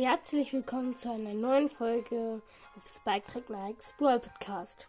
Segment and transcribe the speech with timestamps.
[0.00, 2.40] Herzlich willkommen zu einer neuen Folge
[2.76, 4.86] auf Spike Track Nikes Brawl Podcast.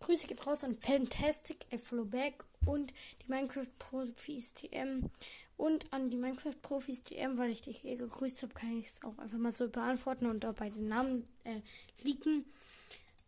[0.00, 1.64] Grüße geht raus an Fantastic,
[2.10, 2.92] Back und
[3.22, 5.08] die Minecraft Profis TM
[5.56, 9.04] und an die Minecraft Profis TM, weil ich dich eh gegrüßt habe, kann ich es
[9.04, 11.60] auch einfach mal so beantworten und dabei den Namen äh,
[12.02, 12.44] liegen.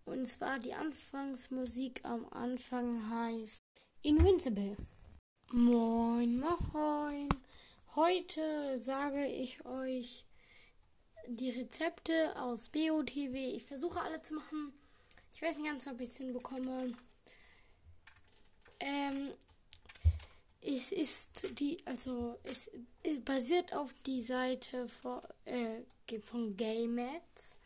[0.05, 3.64] Und zwar die Anfangsmusik am Anfang heißt
[4.07, 4.77] Invincible.
[5.51, 7.29] Moin, moin.
[7.97, 10.27] Heute sage ich euch
[11.27, 13.55] die Rezepte aus BOTW.
[13.57, 14.75] Ich versuche alle zu machen.
[15.35, 16.93] Ich weiß nicht ganz, ob ich es hinbekomme.
[18.79, 19.31] Ähm,
[20.61, 22.71] es ist die, also es,
[23.03, 25.81] es basiert auf die Seite von, äh,
[26.25, 27.57] von GameMats.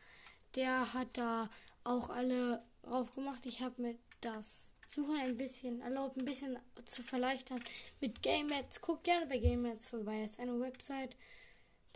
[0.55, 1.51] Der hat da
[1.83, 3.45] auch alle drauf gemacht.
[3.45, 7.63] Ich habe mit das Suchen ein bisschen erlaubt, ein bisschen zu verleichtern.
[8.01, 10.23] Mit GameMats, guckt gerne bei GameMats vorbei.
[10.23, 11.15] Es ist eine Website,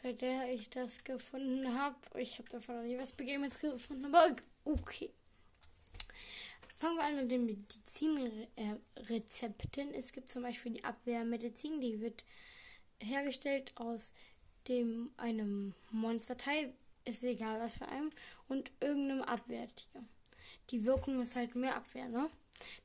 [0.03, 1.97] bei der ich das gefunden habe.
[2.21, 5.09] Ich habe davon noch nie was bei GameMats gefunden, aber okay.
[6.77, 9.95] Fangen wir an mit den Medizinrezepten.
[9.95, 12.27] Es gibt zum Beispiel die Abwehrmedizin, die wird
[13.01, 14.13] hergestellt aus
[14.69, 16.75] dem einem Monsterteil,
[17.07, 18.11] ist egal was für einem,
[18.49, 20.05] und irgendeinem Abwehrtier.
[20.71, 22.29] Die Wirkung ist halt mehr Abwehr, ne?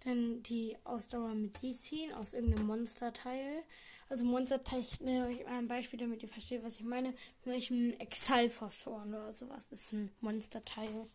[0.04, 3.64] Dann die Ausdauermedizin aus irgendeinem Monsterteil.
[4.10, 7.14] Also Monsterteil, ich nenne euch mal ein Beispiel, damit ihr versteht, was ich meine.
[7.44, 11.08] Zum Beispiel ein Exalfosorn oder sowas ist ein Monsterteil.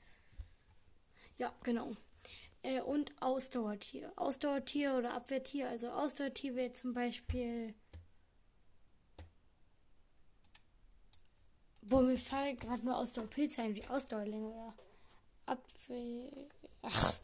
[1.39, 1.97] Ja, genau.
[2.63, 4.13] Äh, und Ausdauertier.
[4.17, 5.69] Ausdauertier oder Abwehrtier.
[5.69, 7.75] Also Ausdauertier wäre zum Beispiel.
[11.83, 14.75] Wo mir fallen gerade nur Ausdauerpilze ein, wie Ausdauerlinge oder
[15.47, 16.49] Apfel.
[16.83, 17.15] Ach,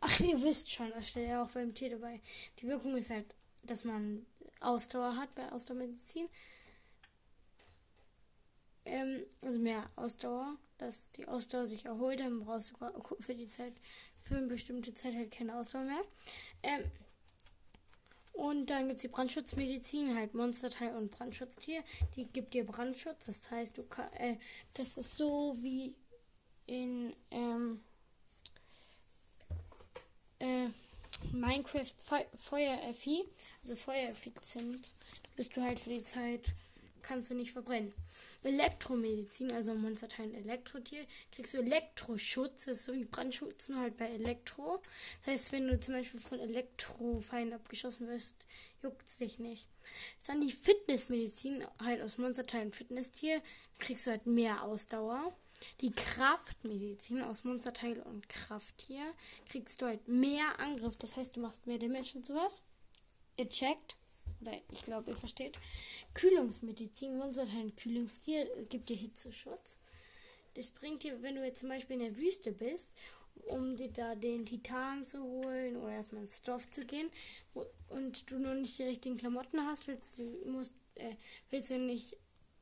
[0.00, 2.20] ach, ihr wisst schon, das steht ja auch beim Tee dabei.
[2.58, 4.26] Die Wirkung ist halt, dass man
[4.60, 6.28] Ausdauer hat bei Ausdauermedizin.
[8.84, 13.74] Ähm, also mehr Ausdauer, dass die Ausdauer sich erholt, dann brauchst du für die Zeit,
[14.20, 16.02] für eine bestimmte Zeit halt keine Ausdauer mehr.
[16.62, 16.82] Ähm,
[18.32, 21.84] und dann gibt es die Brandschutzmedizin, halt Monsterteil und Brandschutztier.
[22.16, 24.36] Die gibt dir Brandschutz, das heißt, du kann, äh,
[24.74, 25.94] das ist so wie
[26.66, 27.80] in ähm,
[30.38, 30.68] äh,
[31.42, 33.24] Minecraft Fe Feuereffi,
[33.64, 34.90] also feuereffizient.
[35.34, 36.52] Bist du halt für die Zeit,
[37.02, 37.92] kannst du nicht verbrennen.
[38.44, 41.04] Elektromedizin, also Monsterteil Elektrotier,
[41.34, 44.80] kriegst du Elektroschutz, das ist so wie Brandschutz, nur halt bei Elektro.
[45.18, 48.46] Das heißt, wenn du zum Beispiel von Elektrofeinden abgeschossen wirst,
[48.80, 49.66] juckt es dich nicht.
[50.28, 53.42] Dann die Fitnessmedizin, halt aus Monsterteilen Fitnesstier,
[53.80, 55.34] kriegst du halt mehr Ausdauer.
[55.80, 59.04] Die Kraftmedizin aus Monsterteil und Krafttier
[59.48, 60.96] kriegst du halt mehr Angriff.
[60.96, 62.62] Das heißt, du machst mehr Damage und sowas.
[63.36, 63.96] Ihr checkt.
[64.40, 65.58] Oder ich glaube, ihr versteht.
[66.14, 69.78] Kühlungsmedizin, Monsterteil und Kühlungstier gibt dir Hitzeschutz.
[70.54, 72.92] Das bringt dir, wenn du jetzt zum Beispiel in der Wüste bist,
[73.46, 77.10] um dir da den Titan zu holen oder erstmal ins Dorf zu gehen
[77.88, 81.14] und du noch nicht die richtigen Klamotten hast, willst du, musst, äh,
[81.50, 82.16] willst du nicht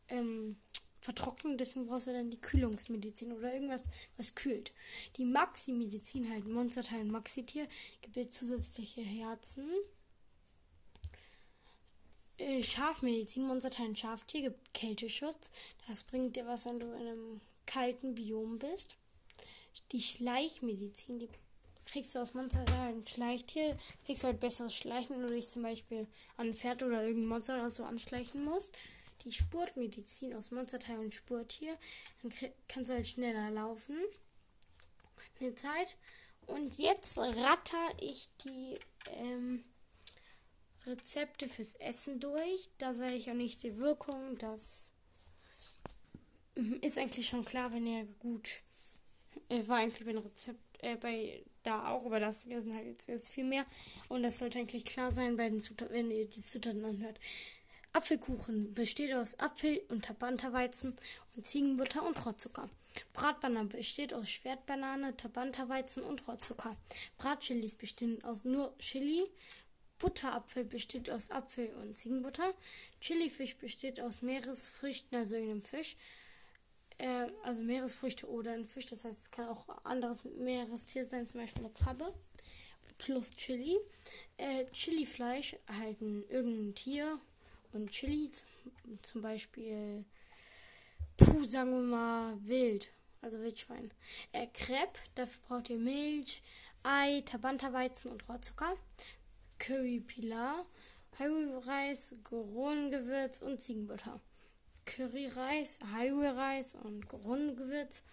[0.08, 0.56] ähm,
[1.00, 3.82] vertrocknen, deswegen brauchst du dann die Kühlungsmedizin oder irgendwas,
[4.16, 4.72] was kühlt.
[5.16, 7.66] Die Maxi-Medizin, halt Monsterteil Maxi-Tier,
[8.02, 9.66] gibt dir zusätzliche Herzen.
[12.36, 15.50] Äh, Schafmedizin, Monsterteil und Schaftier, gibt Kälteschutz.
[15.88, 18.96] Das bringt dir was, wenn du in einem kalten Biom bist.
[19.92, 21.28] Die Schleichmedizin, die
[21.86, 25.62] kriegst du aus Monsterteil und Schleichtier, kriegst du halt besseres Schleichen, wenn du dich zum
[25.62, 26.06] Beispiel
[26.36, 28.76] an ein Pferd oder irgendein Monster oder so anschleichen musst
[29.24, 31.76] die Spurtmedizin aus Monsterteil und Spurtier.
[32.22, 32.32] Dann
[32.68, 33.96] kannst du halt schneller laufen.
[35.40, 35.96] Eine Zeit.
[36.46, 38.78] Und jetzt ratter ich die
[39.12, 39.64] ähm,
[40.86, 42.70] Rezepte fürs Essen durch.
[42.78, 44.36] Da sage ich auch nicht die Wirkung.
[44.38, 44.90] Das
[46.56, 48.62] mhm, ist eigentlich schon klar, wenn ihr gut
[49.48, 53.44] war eigentlich beim Rezept äh, bei da auch, aber das sind halt jetzt, jetzt viel
[53.44, 53.66] mehr.
[54.08, 57.18] Und das sollte eigentlich klar sein bei den Zutaten, wenn ihr die Zutaten anhört.
[57.92, 60.94] Apfelkuchen besteht aus Apfel- und Tabanterweizen
[61.34, 62.70] und Ziegenbutter und Rohrzucker.
[63.12, 66.76] Bratbanane besteht aus Schwertbanane, Tabanterweizen und Rohrzucker.
[67.18, 69.24] Bratchilis bestehen aus nur Chili.
[69.98, 72.54] Butterapfel besteht aus Apfel und Ziegenbutter.
[73.00, 75.96] Chilifisch besteht aus Meeresfrüchten, also einem Fisch.
[76.98, 78.86] Äh, also Meeresfrüchte oder ein Fisch.
[78.86, 82.14] Das heißt, es kann auch anderes Meerestier sein, zum Beispiel eine Krabbe.
[82.98, 83.76] Plus Chili.
[84.36, 87.18] Äh, Chilifleisch erhalten irgendein Tier
[87.72, 88.30] und Chili,
[89.02, 90.04] zum Beispiel,
[91.16, 92.90] puh, sagen wir mal, wild,
[93.20, 93.90] also Wildschwein.
[94.32, 96.42] Äh, Crepe, dafür braucht ihr Milch,
[96.82, 98.74] Ei, Tabanterweizen und Rohrzucker.
[99.58, 100.64] Curry Pilar,
[101.18, 104.20] Highway-Reis, Goron-Gewürz und Ziegenbutter.
[104.86, 108.04] Curry-Reis, Highway-Reis und Goron-Gewürz.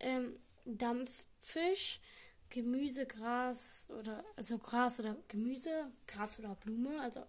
[0.00, 2.00] Ähm, Dampffisch,
[2.50, 7.24] Gemüse, Gras oder also Gras oder Gemüse, Gras oder Blume, also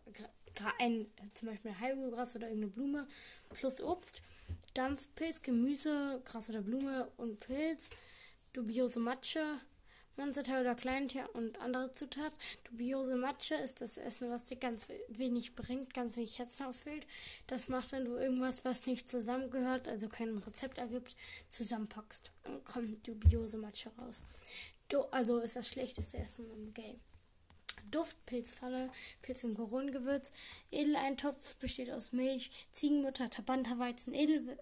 [0.79, 3.07] ein, zum Beispiel Heilgras oder irgendeine Blume
[3.49, 4.21] plus Obst.
[4.73, 7.89] Dampfpilz, Gemüse, Gras oder Blume und Pilz.
[8.53, 9.59] Dubiose Matsche,
[10.17, 12.37] Monsterteil oder Kleintier und andere Zutaten.
[12.63, 17.05] Dubiose Matsche ist das Essen, was dir ganz wenig bringt, ganz wenig Herzen auffüllt.
[17.45, 21.15] Das macht, wenn du irgendwas, was nicht zusammengehört, also kein Rezept ergibt,
[21.49, 22.31] zusammenpackst.
[22.43, 24.23] Dann kommt dubiose Matsche raus.
[24.89, 26.99] Du, also ist das schlechteste Essen im Game.
[27.91, 28.89] Duftpilzpfanne,
[29.21, 30.31] Pilz- und Koronengewürz.
[30.71, 34.57] Edeleintopf besteht aus Milch, Ziegenmutter, Tabanterweizen, Edel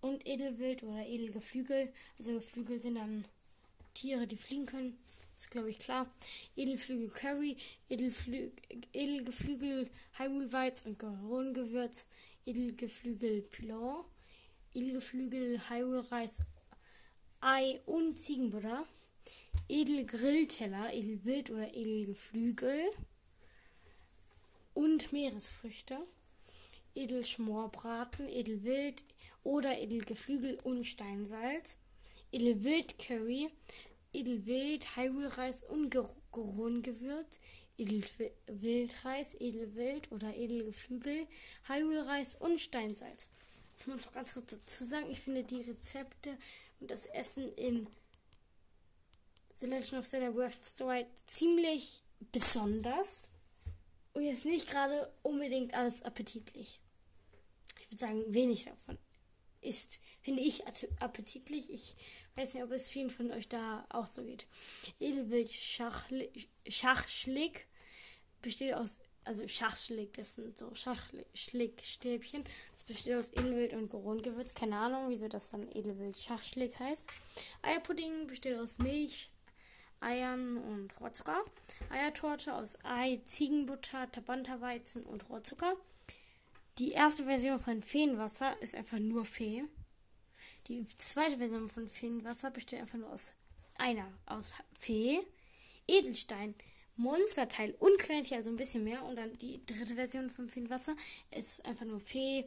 [0.00, 1.92] und Edelwild oder Edelgeflügel.
[2.18, 3.24] Also Geflügel sind dann
[3.94, 4.98] Tiere, die fliegen können.
[5.34, 6.06] Ist, glaube ich, klar.
[6.54, 7.56] Edelflügel Curry,
[7.88, 8.50] Edelflü
[8.92, 12.06] Edelgeflügel Highway und Koronengewürz,
[12.44, 14.04] Edelgeflügel Pilau,
[14.74, 16.42] Edelgeflügel Highway-Reis,
[17.40, 18.86] Ei und Ziegenbutter.
[19.70, 22.90] Edelgrillteller, Edelwild oder Edelgeflügel
[24.74, 25.96] und Meeresfrüchte,
[26.96, 29.04] Edelschmorbraten, Edelwild
[29.44, 31.76] oder Edelgeflügel und Steinsalz,
[32.32, 33.48] Edelwildcurry,
[34.12, 35.96] Edelwild, Highway-Reis und
[36.32, 37.38] Gorongewürz,
[37.78, 41.28] Edelwildreis, Edelwild oder Edelgeflügel,
[41.68, 43.28] Highway-Reis und Steinsalz.
[43.78, 46.36] Ich muss noch ganz kurz dazu sagen, ich finde die Rezepte
[46.80, 47.86] und das Essen in
[49.60, 52.02] The Legend of Zelda Breath of the Wild ziemlich
[52.32, 53.28] besonders
[54.14, 56.80] und jetzt nicht gerade unbedingt alles appetitlich.
[57.78, 58.96] Ich würde sagen, wenig davon
[59.60, 60.64] ist, finde ich,
[61.00, 61.68] appetitlich.
[61.68, 61.94] Ich
[62.36, 64.46] weiß nicht, ob es vielen von euch da auch so geht.
[64.98, 67.66] Edelwild Schachschlick
[68.40, 72.44] besteht aus, also Schachschlick, das sind so Schachschlickstäbchen.
[72.72, 74.54] Das besteht aus Edelwild und Gorongewürz.
[74.54, 77.06] Keine Ahnung, wieso das dann Edelwild Schachschlick heißt.
[77.60, 79.30] Eierpudding besteht aus Milch,
[80.00, 81.44] Eiern und Rohrzucker.
[81.90, 85.74] Eiertorte aus Ei, Ziegenbutter, Tabanterweizen und Rohrzucker.
[86.78, 89.64] Die erste Version von Feenwasser ist einfach nur Fee.
[90.68, 93.32] Die zweite Version von Feenwasser besteht einfach nur aus
[93.76, 95.20] einer, aus Fee,
[95.86, 96.54] Edelstein,
[96.96, 99.02] Monsterteil und Kleintier, also ein bisschen mehr.
[99.04, 100.94] Und dann die dritte Version von Feenwasser
[101.30, 102.46] ist einfach nur Fee,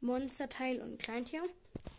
[0.00, 1.42] Monsterteil und Kleintier.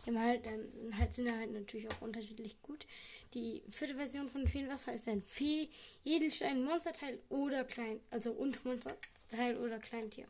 [0.06, 2.86] Immer halt, dann halt sind halt natürlich auch unterschiedlich gut.
[3.33, 5.69] Die vierte Version von Feenwasser ist ein Fee,
[6.03, 10.27] Edelstein, Monsterteil oder Klein, also und Monsterteil oder Kleintier.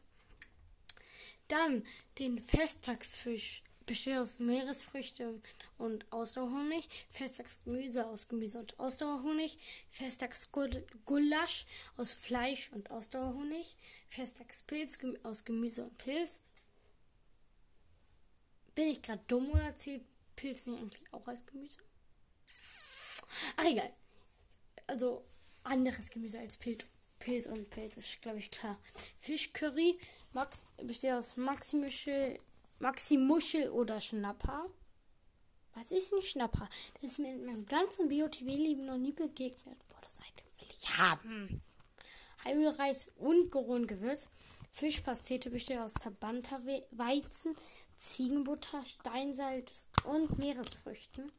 [1.48, 1.84] Dann
[2.20, 5.42] den Festtagsfisch besteht aus Meeresfrüchten
[5.78, 9.58] und Ausdauerhonig, Festtagsgemüse aus Gemüse und Ausdauerhonig,
[9.90, 11.66] Festtagsgulasch
[11.98, 13.76] aus Fleisch und Ausdauerhonig,
[14.08, 16.42] Festtagspilz aus Gemüse und Pilz,
[18.76, 20.04] bin ich gerade dumm oder zählt
[20.36, 21.80] Pilz nicht eigentlich auch als Gemüse?
[23.58, 23.92] Ach, egal.
[24.88, 25.24] Also,
[25.64, 26.86] anderes Gemüse als Pilz.
[27.20, 28.80] Pilz und Pilz ist, glaube ich, klar.
[29.20, 29.98] Fischcurry
[30.34, 32.40] Max, besteht aus Maximuschel,
[32.80, 34.66] Maximuschel oder Schnapper.
[35.76, 36.68] Was ist ein Schnapper?
[36.96, 39.78] Das ist mir in meinem ganzen BOTW-Leben noch nie begegnet.
[39.90, 41.62] Boah, das Item will ich haben.
[42.44, 44.30] Heilreis und Gorongewürz.
[44.72, 47.56] Fischpastete besteht aus Tabanta-Weizen,
[48.02, 51.32] Ziegenbutter, Steinsalz und Meeresfrüchten,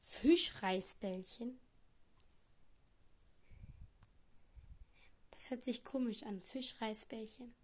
[0.00, 1.58] Fischreisbällchen.
[5.32, 7.54] Das hört sich komisch an, Fischreisbällchen.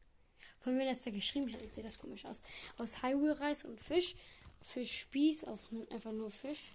[0.60, 2.42] Von wem ist da geschrieben steht, sieht das komisch aus.
[2.78, 4.14] Aus Highway-Reis und Fisch.
[4.60, 6.72] Fischspieß aus einfach nur Fisch.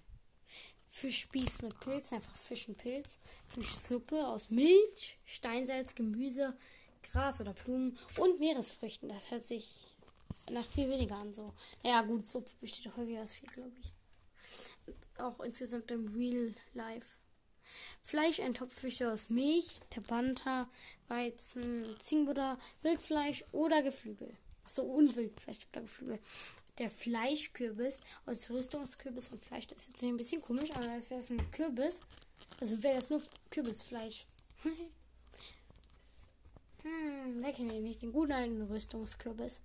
[0.90, 3.20] Fischspieß mit Pilz, einfach Fisch und Pilz.
[3.46, 6.58] Fischsuppe aus Milch, Steinsalz, Gemüse,
[7.04, 9.08] Gras oder Blumen und Meeresfrüchten.
[9.08, 9.70] Das hört sich
[10.50, 11.32] nach viel weniger an.
[11.32, 11.52] So.
[11.82, 13.92] Naja, gut, Suppe besteht häufig aus viel, glaube ich.
[15.18, 17.06] Auch insgesamt im Real Life.
[18.02, 20.68] Fleisch, ein Topf besteht aus Milch, Tabanta,
[21.08, 24.34] Weizen, Ziegenbutter, Wildfleisch oder Geflügel.
[24.64, 26.18] Achso, und Wildfleisch oder Geflügel.
[26.78, 29.66] Der Fleischkürbis aus Rüstungskürbis und Fleisch.
[29.66, 32.00] Das ist jetzt ein bisschen komisch, aber das wäre ein Kürbis.
[32.60, 34.26] Also wäre das nur Kürbisfleisch.
[36.82, 39.60] Hm, wer kennt nämlich den guten alten Rüstungskürbis?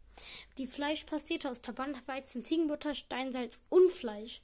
[0.60, 4.42] Die Fleischpastete aus Tabantweizen, Ziegenbutter, Steinsalz und Fleisch.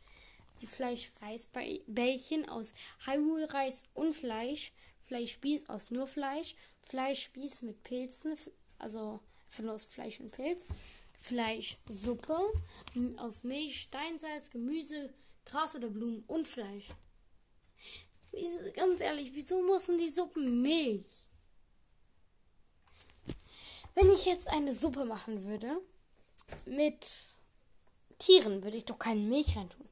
[0.60, 2.74] Die Fleischreisbällchen aus
[3.06, 4.72] Hyrule-Reis und Fleisch.
[5.08, 6.56] Fleischspieß aus nur Fleisch.
[6.82, 8.36] Fleischspieß mit Pilzen,
[8.80, 10.66] also von aus Fleisch und Pilz.
[11.20, 12.40] Fleischsuppe
[13.18, 15.14] aus Milch, Steinsalz, Gemüse,
[15.46, 16.88] Gras oder Blumen und Fleisch.
[18.74, 21.06] Ganz ehrlich, wieso müssen die Suppen Milch?
[23.94, 25.80] Wenn ich jetzt eine Suppe machen würde
[26.66, 27.08] mit
[28.18, 29.86] Tieren, würde ich doch keine Milch reintun.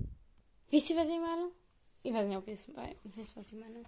[0.70, 1.50] Wisst ihr, was ich meine?
[2.04, 2.68] Ich weiß nicht, ob ihr es
[3.16, 3.84] wisst, was ich meine.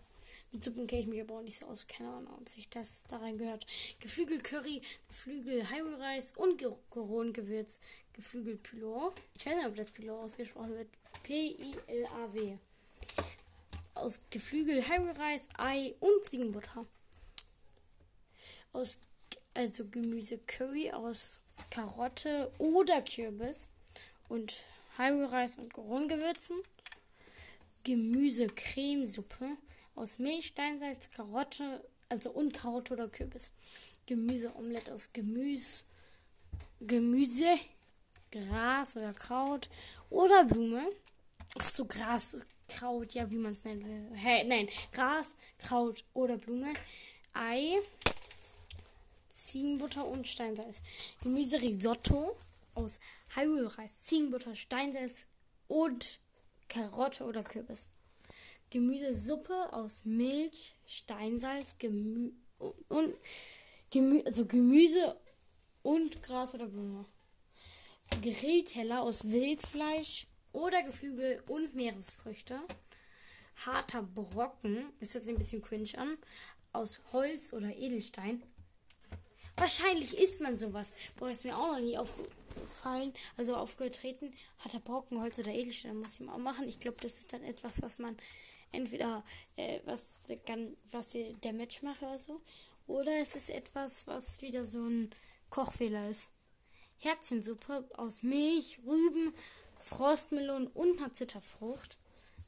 [0.51, 1.87] Mit Suppen kenne ich mich aber auch nicht so aus.
[1.87, 3.65] Keine Ahnung, ob sich das da rein gehört.
[3.99, 7.79] Geflügel Curry, Geflügel Highway-Reis und Goron-Gewürz.
[8.13, 9.13] Geflügel Pilor.
[9.35, 10.87] Ich weiß nicht, ob das Pilor ausgesprochen wird.
[11.23, 12.57] P-I-L-A-W.
[13.93, 16.85] Aus Geflügel Highway-Reis, Ei und Ziegenbutter.
[18.73, 18.97] Aus,
[19.53, 23.67] also Gemüse Curry aus Karotte oder Kürbis
[24.27, 24.61] und
[24.97, 26.57] Highway-Reis und Goron-Gewürzen.
[27.83, 29.57] Gemüse-Cremesuppe
[29.95, 33.51] aus Milch, Steinsalz, Karotte, also und Karotte oder Kürbis.
[34.05, 35.85] Gemüseomelette aus Gemüse,
[36.81, 37.57] Gemüse,
[38.31, 39.69] Gras oder Kraut
[40.09, 40.85] oder Blume.
[41.57, 42.37] Ist so Gras,
[42.67, 43.85] Kraut, ja, wie man es nennt.
[44.15, 46.73] Hey, nein, Gras, Kraut oder Blume.
[47.33, 47.79] Ei,
[49.45, 50.81] Ziegenbutter und Steinsalz.
[51.23, 52.35] Gemüserisotto
[52.75, 52.99] aus
[53.35, 55.27] Highway-Reis, Ziegenbutter, Steinsalz
[55.67, 56.19] und
[56.67, 57.89] Karotte oder Kürbis.
[58.69, 63.13] Gemüsesuppe aus Milch, Steinsalz, Gemü und
[63.89, 65.19] Gemü also Gemüse
[65.81, 67.05] und Gras oder Blume.
[68.21, 72.59] Grillteller aus Wildfleisch oder Geflügel und Meeresfrüchte.
[73.65, 76.17] Harter Brocken, ist jetzt ein bisschen cringe an,
[76.71, 78.41] aus Holz oder Edelstein.
[79.59, 80.93] Wahrscheinlich isst man sowas.
[81.17, 84.33] Boah, ist mir auch noch nie aufgefallen, also aufgetreten.
[84.59, 86.67] Harter Brocken, Holz oder Edelstein muss ich mal machen.
[86.67, 88.17] Ich glaube, das ist dann etwas, was man
[88.71, 89.23] entweder
[89.57, 90.27] äh, was,
[90.91, 92.41] was der Match macht oder so,
[92.87, 95.09] oder es ist etwas, was wieder so ein
[95.49, 96.29] Kochfehler ist.
[96.99, 99.33] Herzchensuppe aus Milch, Rüben,
[99.81, 101.97] Frostmelone und einer Zitterfrucht.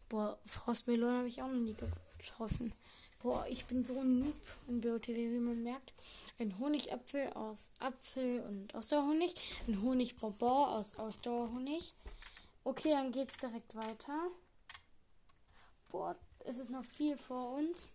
[0.09, 1.75] Boah, Frostmelone habe ich auch noch nie
[2.17, 2.73] getroffen.
[3.21, 4.33] Boah, ich bin so ein Noob
[4.67, 5.93] in BOTW, wie man merkt.
[6.39, 9.35] Ein Honigapfel aus Apfel und Ausdauerhonig.
[9.67, 11.93] Ein Honigbonbon aus Ausdauerhonig.
[12.63, 14.27] Okay, dann geht's direkt weiter.
[15.89, 17.87] Boah, es ist noch viel vor uns.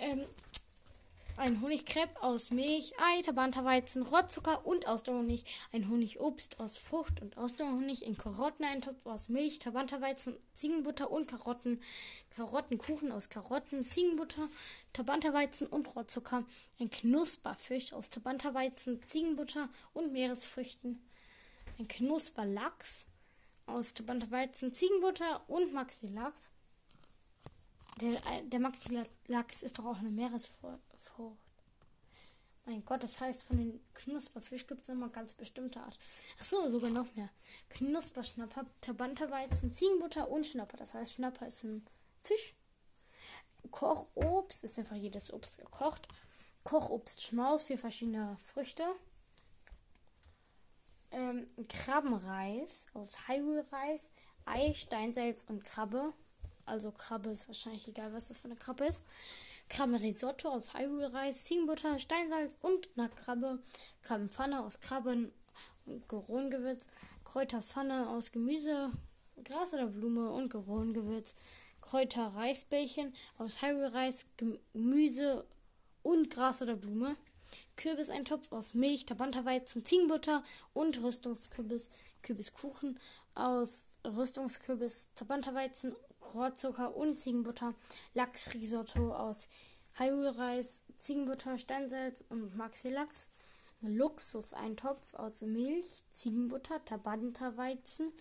[0.00, 0.24] Ähm,
[1.36, 5.44] ein Honigcrepe aus Milch, Ei, Tabanterweizen, Rottzucker und Ausdauerhonig.
[5.72, 8.06] Ein Honigobst aus Frucht und Ausdauerhonig.
[8.06, 11.82] Ein Karotteneintopf aus Milch, Tabanterweizen, Ziegenbutter und Karotten.
[12.30, 14.48] Karottenkuchen aus Karotten, Ziegenbutter,
[14.92, 16.44] Tabanterweizen und Rottzucker.
[16.78, 21.04] Ein Knusperfisch aus Tabanterweizen, Ziegenbutter und Meeresfrüchten.
[21.78, 23.06] Ein Knusperlachs
[23.66, 23.94] aus
[24.30, 26.50] Weizen, Ziegenbutter und Maxi-Lachs.
[28.00, 30.93] Der, der Maxi-Lachs ist doch auch eine Meeresfrucht.
[32.66, 35.98] Mein Gott, das heißt, von den Knusperfisch gibt es immer ganz bestimmte Art.
[36.38, 37.28] Achso, sogar noch mehr.
[37.70, 40.78] Knusperschnapper, Tabanterweizen, Ziegenbutter und Schnapper.
[40.78, 41.86] Das heißt, Schnapper ist ein
[42.22, 42.54] Fisch.
[43.70, 46.08] Kochobst ist einfach jedes Obst gekocht.
[46.62, 48.84] Kochobst Schmaus, vier verschiedene Früchte
[51.14, 54.10] ähm, Krabbenreis aus Highway-Reis,
[54.44, 56.12] Ei, Steinsalz und Krabbe.
[56.66, 59.02] Also Krabbe ist wahrscheinlich egal, was das für eine Krabbe ist.
[59.68, 63.58] Krabbenrisotto aus Highway-Reis, Ziegenbutter, Steinsalz und einer Krabbe.
[64.02, 65.32] Krabbenpfanne aus Krabben
[65.86, 66.86] und Gerongewürz.
[67.24, 68.90] Kräuterpfanne aus Gemüse,
[69.42, 71.36] Gras oder Blume und Gerongewürz.
[71.80, 75.44] Kräuter-Reisbällchen aus Highway-Reis, Gemüse
[76.02, 77.16] und Gras oder Blume.
[77.76, 80.42] Kürbiseintopf aus Milch, Tabanterweizen, Ziegenbutter
[80.72, 81.90] und Rüstungskürbis,
[82.22, 82.98] Kürbiskuchen
[83.34, 85.94] aus Rüstungskürbis, Tabanterweizen,
[86.32, 87.74] Rohrzucker und Ziegenbutter,
[88.14, 89.48] Lachsrisotto aus
[89.98, 93.30] Haiulreis, Ziegenbutter, Steinsalz und Maxi-Lachs,
[93.80, 98.12] Luxuseintopf aus Milch, Ziegenbutter, Tabanterweizen.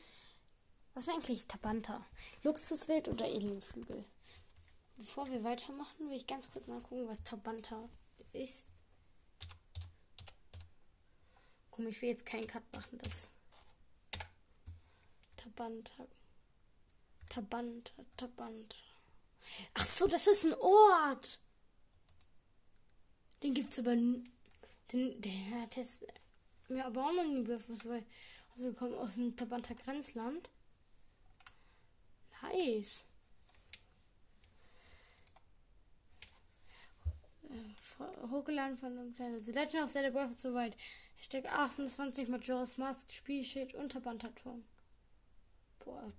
[0.94, 2.06] Was ist eigentlich Tabanta?
[2.44, 4.06] Luxuswild oder Edelflügel?
[4.98, 7.90] Bevor wir weitermachen, will ich ganz kurz mal gucken, was Tabanta
[8.34, 8.66] ist.
[11.72, 13.00] Komm, ich will jetzt keinen Cut machen.
[13.02, 13.32] Das.
[15.36, 16.06] Tabanta.
[17.34, 18.78] Tabanta, Tabanta.
[19.74, 21.40] Ach so, das ist ein Ort.
[23.42, 23.96] Den gibt's aber.
[23.96, 24.24] Den,
[24.92, 26.06] der hat es
[26.68, 28.06] mir aber auch noch nie bewusst, weil.
[28.52, 30.52] Also, wir kommen aus dem Tabanta Grenzland.
[32.44, 33.06] Nice.
[37.50, 39.44] Äh, hochgeladen von einem kleinen.
[39.44, 40.78] The Legend of Zelda Breath of the Wild.
[41.18, 44.64] Hashtag 28 Majora's Mask, Spielschild und Tabantaturm.
[45.86, 46.12] Boah,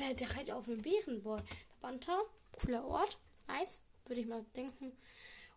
[0.00, 1.42] der, der reitet auf den Bären, boah.
[1.80, 2.16] Tabanta,
[2.52, 3.18] cooler Ort.
[3.48, 4.92] Nice, würde ich mal denken.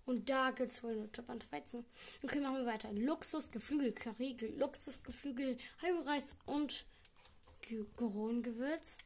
[0.06, 1.86] Und da gibt es wohl nur Tabanta Weizen.
[2.24, 2.92] Okay, machen wir weiter.
[2.94, 6.86] Luxus, Geflügel, Curry, Luxus, Geflügel, Halbreis und
[7.96, 8.98] Goron-Gewürz.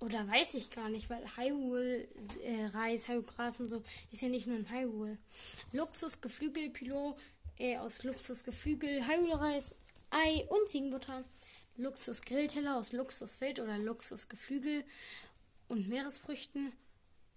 [0.00, 2.08] Oder weiß ich gar nicht, weil Hyrule
[2.42, 5.18] äh, Reis, Gras und so ist ja nicht nur ein Hyrule.
[5.72, 7.18] Luxus Geflügelpilot
[7.58, 9.74] äh, aus Luxus Geflügel, Hyrule Reis,
[10.12, 11.24] Ei und Ziegenbutter.
[11.76, 14.84] Luxus Grillteller aus Luxus Feld oder Luxus Geflügel
[15.68, 16.72] und Meeresfrüchten.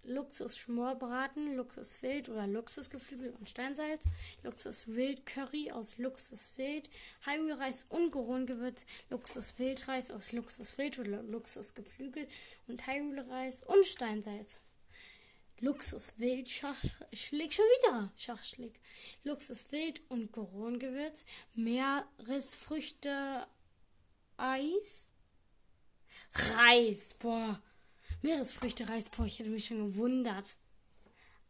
[0.06, 4.04] Luxus Schmorbraten, Luxus Wild oder Luxusgeflügel und Steinsalz,
[4.44, 6.90] Luxus Wild Curry aus Luxus Wild,
[7.26, 12.28] Highway Reis und Gorongewürz, Luxus Wildreis aus Luxus Wild oder Luxus Geflügel
[12.68, 14.60] und Highway Reis und Steinsalz.
[15.60, 18.80] Luxus Wild Schachschlick, schon wieder Schachschlick.
[19.24, 23.48] Luxus Wild und Gorongewürz, Meeresfrüchte,
[24.38, 25.08] Eis,
[26.34, 27.62] Reis, boah.
[28.22, 30.58] Meeresfrüchte, Reis, boah, ich hätte mich schon gewundert.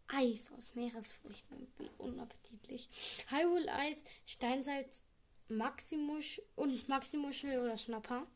[0.08, 2.90] Eis aus Meeresfrüchten, wie unappetitlich.
[3.30, 5.02] Hyrule Eis, Steinsalz,
[5.50, 8.28] Maximusch und Maximuschel oder Schnapper.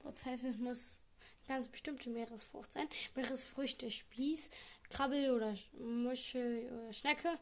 [0.00, 1.00] Das heißt, es muss
[1.48, 2.88] ganz bestimmte Meeresfrucht sein.
[3.16, 4.50] Meeresfrüchte, Spieß,
[4.90, 7.38] Krabbel oder Muschel oder Schnecke.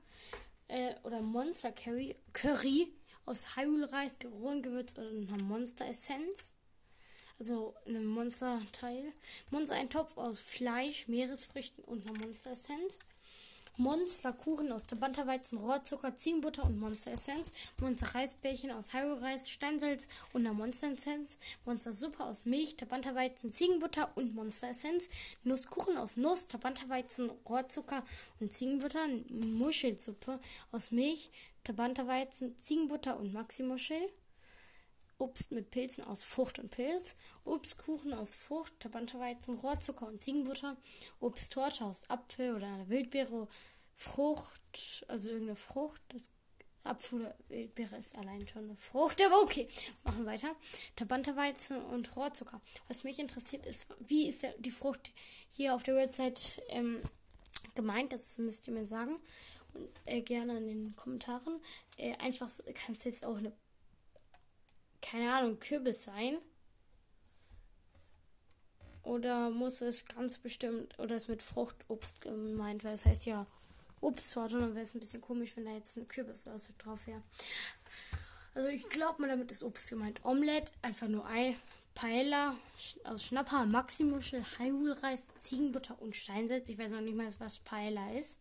[0.68, 2.92] Äh, oder Monster Curry, Curry
[3.24, 6.52] aus Hyrule Reis, Gewürz oder einer Monster Essenz
[7.38, 9.12] also einem Monsterteil.
[9.50, 12.98] Monster ein Topf aus Fleisch, Meeresfrüchten und einer Monsteressenz.
[13.78, 17.52] Monsterkuchen aus Tabanterweizen, Rohrzucker, Ziegenbutter und Monsteressenz.
[17.78, 21.36] Monster Reisbällchen aus Hyrule-Reis, Steinsalz und einer Monsteressenz.
[21.66, 25.08] Monster Suppe aus Milch, Tabanterweizen, Ziegenbutter und Monsteressenz.
[25.44, 28.02] Nusskuchen aus Nuss, Tabanterweizen, Rohrzucker
[28.40, 29.06] und Ziegenbutter.
[29.28, 30.40] Muschelsuppe
[30.72, 31.30] aus Milch,
[31.64, 34.00] Tabanterweizen, Ziegenbutter und Maximuschel.
[35.18, 40.76] Obst mit Pilzen aus Frucht und Pilz, Obstkuchen aus Frucht, Tabanterweizen, Rohrzucker und Ziegenbutter,
[41.20, 43.48] Obsttorte aus Apfel oder einer Wildbeere,
[43.94, 46.30] Frucht, also irgendeine Frucht, das
[46.84, 49.66] Apfel oder Wildbeere ist allein schon eine Frucht, aber okay,
[50.04, 50.54] machen weiter.
[50.96, 52.60] Tabanterweizen und Rohrzucker.
[52.88, 55.12] Was mich interessiert ist, wie ist die Frucht
[55.50, 57.00] hier auf der Website ähm,
[57.74, 59.16] gemeint, das müsst ihr mir sagen.
[59.74, 61.60] Und, äh, gerne in den Kommentaren.
[61.96, 63.52] Äh, einfach kannst du jetzt auch eine
[65.02, 66.38] keine Ahnung, Kürbis sein?
[69.02, 73.46] Oder muss es ganz bestimmt, oder ist mit Fruchtobst gemeint, weil es heißt ja
[74.00, 77.22] Obstsorte, dann wäre es ein bisschen komisch, wenn da jetzt eine Kürbissoße drauf wäre.
[78.54, 80.24] Also ich glaube mal, damit ist Obst gemeint.
[80.24, 81.54] Omelette, einfach nur Ei,
[81.94, 82.56] Paella
[83.04, 86.68] aus Schnapper, Maximuschel, Hyrule-Reis, Ziegenbutter und Steinsalz.
[86.68, 88.38] Ich weiß noch nicht mal, was Paella ist.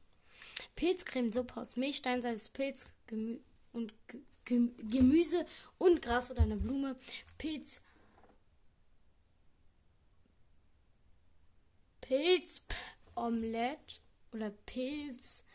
[0.76, 3.40] Pilzcremesuppe aus Milch, Steinsalz, Pilz Gemü
[3.72, 5.46] und Ge Gemüse
[5.78, 6.96] und Gras oder eine Blume,
[7.38, 7.82] Pilz,
[12.02, 14.00] Pilzomelett
[14.32, 15.46] oder Pilz.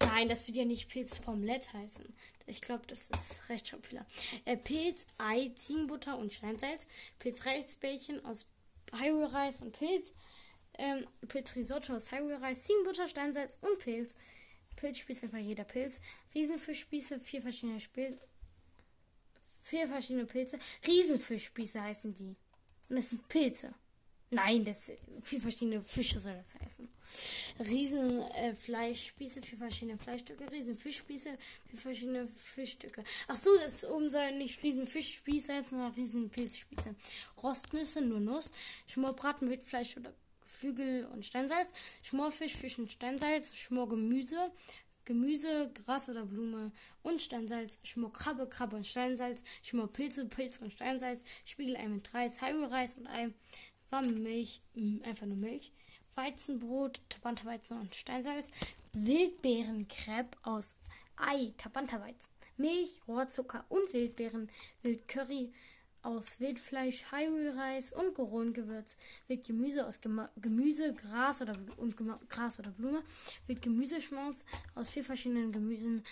[0.00, 2.04] Nein, das wird ja nicht Pilzomelett heißen.
[2.46, 4.06] Ich glaube, das ist Rechtschreibfehler.
[4.44, 6.86] Äh, Pilz, Ei, Ziegenbutter und Steinsalz.
[7.18, 8.46] Pilzreisbällchen aus
[8.92, 10.12] Highway-Reis und Pilz.
[10.78, 14.16] Ähm, Pilzrisotto aus Highway-Reis, Ziegenbutter, Steinsalz und Pilz.
[14.82, 16.00] Pilzspieße für jeder Pilz.
[16.34, 18.18] Riesenfischspieße, vier verschiedene Spieße.
[19.62, 20.58] Vier verschiedene Pilze.
[20.84, 22.34] Riesenfischspieße heißen die.
[22.88, 23.72] Und das sind Pilze.
[24.30, 24.90] Nein, das
[25.22, 26.88] vier verschiedene Fische soll das heißen.
[27.60, 33.04] Riesenfleischspieße, äh, vier verschiedene Fleischstücke, Riesenfischspieße, vier verschiedene Fischstücke.
[33.28, 36.96] Ach so, das oben soll nicht Riesenfischspieße heißen, sondern Riesenpilzspieße.
[37.42, 38.50] Rostnüsse, nur Nuss,
[38.88, 40.12] Schmorbraten, Wildfleisch oder
[40.62, 41.72] Geflügel und Steinsalz,
[42.04, 44.52] Schmorfisch, Fisch und Steinsalz, Schmorgemüse,
[45.04, 46.70] Gemüse, Gras oder Blume
[47.02, 53.08] und Steinsalz, Schmorkrabbe, Krabbe und Steinsalz, Schmorpilze, Pilz und Steinsalz, Spiegelei mit Reis, Reis und
[53.08, 53.32] Ei,
[53.90, 54.60] warme Milch,
[55.02, 55.72] einfach nur Milch,
[56.14, 58.50] Weizenbrot, Tabanterweizen und Steinsalz,
[58.92, 60.76] Wildbeerencrepe aus
[61.16, 64.48] Ei, Tabanterweizen, Milch, Rohrzucker und Wildbeeren,
[64.82, 65.52] Wildcurry,
[66.02, 68.96] aus Wildfleisch, Highway-Reis und Goron-Gewürz.
[69.28, 73.02] Wildgemüse aus Gema Gemüse, Gras oder, und Gema Gras oder Blume.
[73.46, 76.04] Wildgemüseschmaus aus vier verschiedenen Gemüsen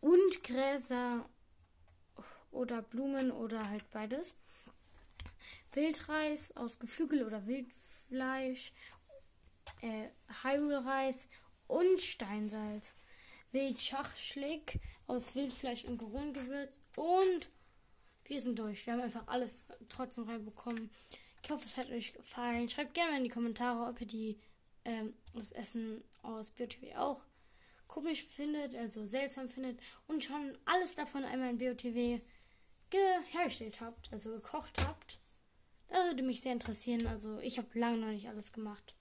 [0.00, 1.28] und, Gräser
[2.50, 4.36] oder Blumen oder halt beides.
[5.72, 8.72] Wildreis aus Geflügel oder Wildfleisch.
[9.82, 10.08] Äh,
[10.42, 11.28] Highway-Reis
[11.66, 12.94] und Steinsalz.
[13.52, 17.50] Wildschachschlick aus Wildfleisch und Goron-Gewürz und
[18.30, 18.86] wir sind durch.
[18.86, 20.88] Wir haben einfach alles trotzdem reinbekommen.
[21.42, 22.68] Ich hoffe, es hat euch gefallen.
[22.68, 24.38] Schreibt gerne in die Kommentare, ob ihr die,
[24.84, 27.20] ähm, das Essen aus BioTV auch
[27.88, 32.22] komisch findet, also seltsam findet und schon alles davon einmal in BioTV
[33.32, 35.18] hergestellt habt, also gekocht habt.
[35.88, 37.06] Das würde mich sehr interessieren.
[37.08, 38.94] Also ich habe lange noch nicht alles gemacht.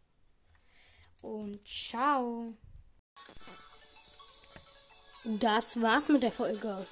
[1.22, 2.56] Und ciao.
[5.24, 6.86] Das war's mit der Folge.